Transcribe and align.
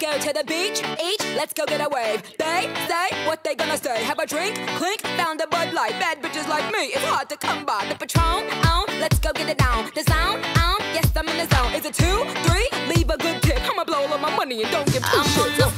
Let's 0.00 0.24
go 0.24 0.28
to 0.28 0.38
the 0.38 0.44
beach, 0.44 0.82
each, 1.02 1.36
let's 1.36 1.52
go 1.52 1.64
get 1.66 1.80
a 1.80 1.88
wave. 1.88 2.22
They 2.38 2.70
say 2.88 3.26
what 3.26 3.42
they 3.42 3.54
gonna 3.54 3.76
say. 3.76 4.02
Have 4.04 4.18
a 4.18 4.26
drink, 4.26 4.56
clink, 4.76 5.00
found 5.00 5.40
a 5.40 5.46
Bud 5.46 5.72
Light. 5.72 5.92
Bad 5.92 6.22
bitches 6.22 6.48
like 6.48 6.72
me, 6.72 6.92
it's 6.94 7.04
hard 7.04 7.28
to 7.30 7.36
come 7.36 7.64
by. 7.64 7.86
The 7.88 7.94
Patron, 7.94 8.44
on, 8.66 8.86
let's 9.00 9.18
go 9.18 9.32
get 9.32 9.48
it 9.48 9.58
down. 9.58 9.90
The 9.94 10.02
sound, 10.04 10.44
on, 10.58 10.80
yes, 10.94 11.10
I'm 11.16 11.28
in 11.28 11.36
the 11.36 11.54
zone. 11.54 11.72
Is 11.74 11.84
it 11.84 11.94
two, 11.94 12.24
three? 12.48 12.68
Leave 12.94 13.10
a 13.10 13.16
good 13.16 13.42
tip. 13.42 13.60
I'ma 13.68 13.84
blow 13.84 14.06
all 14.06 14.12
of 14.12 14.20
my 14.20 14.34
money 14.36 14.62
and 14.62 14.70
don't 14.70 14.86
give 14.86 15.02
two 15.02 15.08
oh, 15.14 15.20
I'm 15.20 15.52
shits. 15.52 15.77